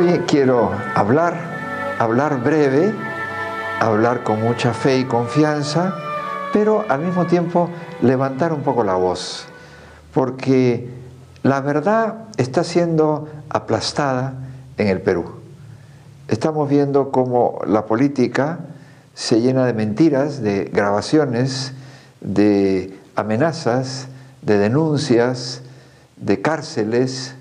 [0.00, 1.34] Hoy quiero hablar,
[1.98, 2.90] hablar breve,
[3.80, 5.94] hablar con mucha fe y confianza,
[6.54, 7.68] pero al mismo tiempo
[8.00, 9.44] levantar un poco la voz,
[10.14, 10.88] porque
[11.42, 14.32] la verdad está siendo aplastada
[14.78, 15.32] en el Perú.
[16.28, 18.60] Estamos viendo cómo la política
[19.12, 21.74] se llena de mentiras, de grabaciones,
[22.22, 24.08] de amenazas,
[24.40, 25.60] de denuncias,
[26.16, 27.34] de cárceles.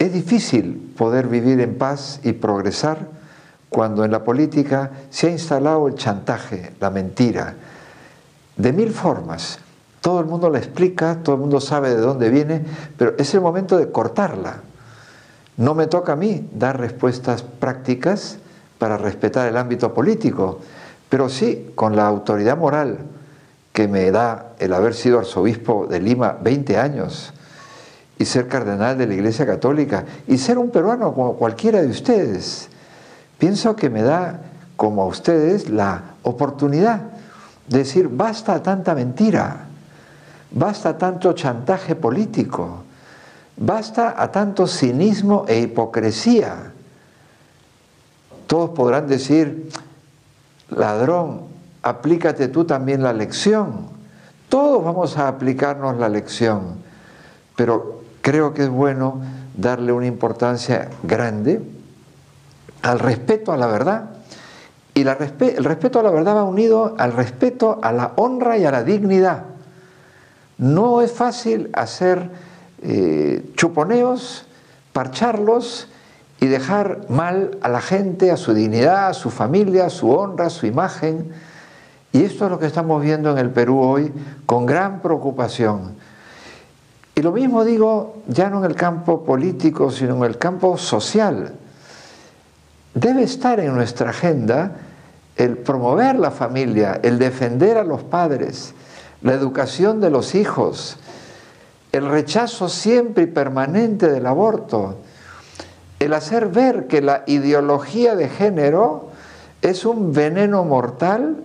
[0.00, 3.06] Es difícil poder vivir en paz y progresar
[3.68, 7.54] cuando en la política se ha instalado el chantaje, la mentira,
[8.56, 9.58] de mil formas.
[10.00, 12.64] Todo el mundo la explica, todo el mundo sabe de dónde viene,
[12.96, 14.62] pero es el momento de cortarla.
[15.58, 18.38] No me toca a mí dar respuestas prácticas
[18.78, 20.60] para respetar el ámbito político,
[21.10, 23.00] pero sí con la autoridad moral
[23.74, 27.34] que me da el haber sido arzobispo de Lima 20 años
[28.20, 32.68] y ser cardenal de la Iglesia Católica y ser un peruano como cualquiera de ustedes.
[33.38, 34.40] Pienso que me da,
[34.76, 37.00] como a ustedes, la oportunidad
[37.66, 39.64] de decir, basta tanta mentira,
[40.50, 42.82] basta tanto chantaje político,
[43.56, 46.72] basta a tanto cinismo e hipocresía.
[48.46, 49.70] Todos podrán decir,
[50.68, 51.44] ladrón,
[51.82, 53.88] aplícate tú también la lección.
[54.50, 56.82] Todos vamos a aplicarnos la lección,
[57.56, 59.20] pero creo que es bueno
[59.56, 61.60] darle una importancia grande
[62.82, 64.10] al respeto a la verdad.
[64.94, 68.70] Y el respeto a la verdad va unido al respeto a la honra y a
[68.70, 69.44] la dignidad.
[70.58, 72.30] No es fácil hacer
[72.82, 74.46] eh, chuponeos,
[74.92, 75.88] parcharlos
[76.40, 80.46] y dejar mal a la gente, a su dignidad, a su familia, a su honra,
[80.46, 81.32] a su imagen.
[82.12, 84.12] Y esto es lo que estamos viendo en el Perú hoy
[84.46, 85.94] con gran preocupación.
[87.20, 91.52] Y lo mismo digo ya no en el campo político, sino en el campo social.
[92.94, 94.72] Debe estar en nuestra agenda
[95.36, 98.72] el promover la familia, el defender a los padres,
[99.20, 100.96] la educación de los hijos,
[101.92, 104.96] el rechazo siempre y permanente del aborto,
[105.98, 109.10] el hacer ver que la ideología de género
[109.60, 111.44] es un veneno mortal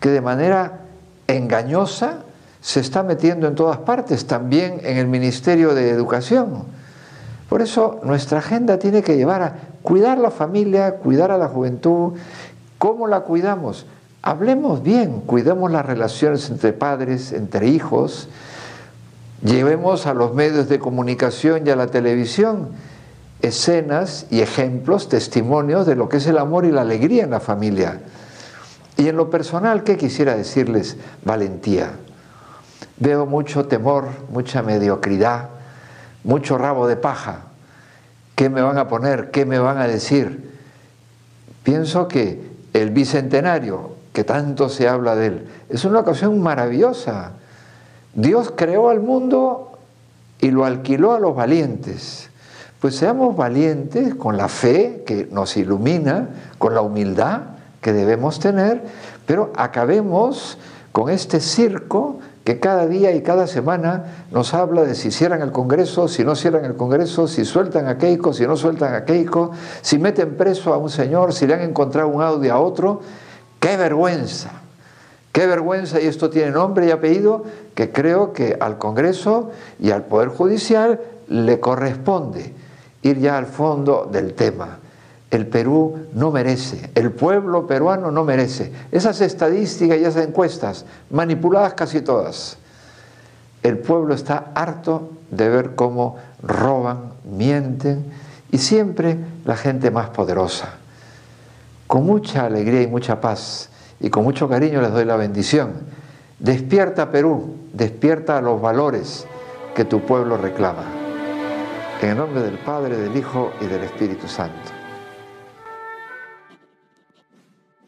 [0.00, 0.80] que de manera
[1.28, 2.24] engañosa
[2.64, 6.64] se está metiendo en todas partes, también en el Ministerio de Educación.
[7.50, 12.14] Por eso nuestra agenda tiene que llevar a cuidar la familia, cuidar a la juventud.
[12.78, 13.84] ¿Cómo la cuidamos?
[14.22, 18.30] Hablemos bien, cuidemos las relaciones entre padres, entre hijos,
[19.42, 22.68] llevemos a los medios de comunicación y a la televisión
[23.42, 27.40] escenas y ejemplos, testimonios de lo que es el amor y la alegría en la
[27.40, 28.00] familia.
[28.96, 30.96] Y en lo personal, ¿qué quisiera decirles?
[31.26, 31.92] Valentía.
[32.96, 35.48] Veo mucho temor, mucha mediocridad,
[36.22, 37.42] mucho rabo de paja.
[38.34, 39.30] ¿Qué me van a poner?
[39.30, 40.52] ¿Qué me van a decir?
[41.62, 47.32] Pienso que el bicentenario, que tanto se habla de él, es una ocasión maravillosa.
[48.14, 49.78] Dios creó al mundo
[50.40, 52.30] y lo alquiló a los valientes.
[52.80, 56.28] Pues seamos valientes con la fe que nos ilumina,
[56.58, 57.40] con la humildad
[57.80, 58.82] que debemos tener,
[59.26, 60.58] pero acabemos
[60.92, 65.50] con este circo que cada día y cada semana nos habla de si cierran el
[65.50, 69.52] Congreso, si no cierran el Congreso, si sueltan a Keiko, si no sueltan a Keiko,
[69.80, 73.00] si meten preso a un señor, si le han encontrado un audio a otro.
[73.58, 74.50] ¡Qué vergüenza!
[75.32, 76.02] ¡Qué vergüenza!
[76.02, 77.44] Y esto tiene nombre y apellido
[77.74, 79.50] que creo que al Congreso
[79.80, 82.52] y al Poder Judicial le corresponde
[83.00, 84.80] ir ya al fondo del tema
[85.30, 88.72] el Perú no merece, el pueblo peruano no merece.
[88.92, 92.58] Esas estadísticas y esas encuestas, manipuladas casi todas,
[93.62, 98.04] el pueblo está harto de ver cómo roban, mienten
[98.52, 100.74] y siempre la gente más poderosa.
[101.86, 103.70] Con mucha alegría y mucha paz
[104.00, 105.72] y con mucho cariño les doy la bendición.
[106.38, 109.26] Despierta Perú, despierta los valores
[109.74, 110.84] que tu pueblo reclama.
[112.02, 114.73] En el nombre del Padre, del Hijo y del Espíritu Santo.